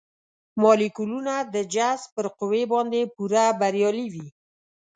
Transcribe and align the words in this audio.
مالیکولونه 0.61 1.35
د 1.53 1.55
جذب 1.73 2.09
پر 2.15 2.25
قوې 2.37 2.63
باندې 2.73 3.01
پوره 3.15 3.45
بریالي 3.59 4.07
وي. 4.13 4.27